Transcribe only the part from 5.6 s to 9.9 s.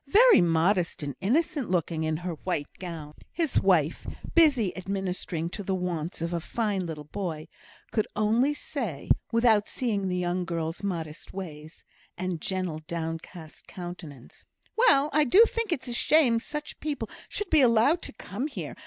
the wants of a fine little boy, could only say (without